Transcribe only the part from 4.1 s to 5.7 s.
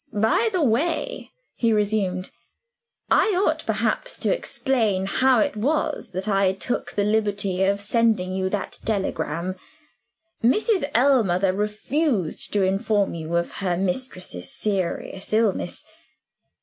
to explain how it